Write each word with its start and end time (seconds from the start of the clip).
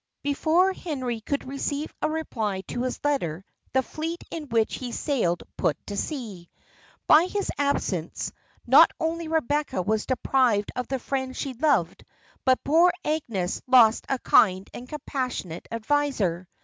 Before 0.23 0.73
Henry 0.73 1.21
could 1.21 1.45
receive 1.47 1.93
a 2.01 2.09
reply 2.09 2.61
to 2.61 2.81
his 2.81 2.99
letter, 3.03 3.45
the 3.71 3.83
fleet 3.83 4.23
in 4.31 4.49
which 4.49 4.77
he 4.79 4.91
sailed 4.91 5.43
put 5.57 5.77
to 5.85 5.95
sea. 5.95 6.49
By 7.05 7.25
his 7.25 7.51
absence, 7.59 8.31
not 8.65 8.89
only 8.99 9.27
Rebecca 9.27 9.83
was 9.83 10.07
deprived 10.07 10.71
of 10.75 10.87
the 10.87 10.97
friend 10.97 11.37
she 11.37 11.53
loved, 11.53 12.03
but 12.45 12.63
poor 12.63 12.91
Agnes 13.05 13.61
lost 13.67 14.07
a 14.09 14.17
kind 14.17 14.67
and 14.73 14.89
compassionate 14.89 15.67
adviser. 15.71 16.47